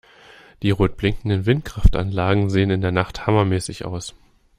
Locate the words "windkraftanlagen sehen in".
1.45-2.81